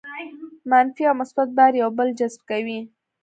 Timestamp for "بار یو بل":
1.57-2.07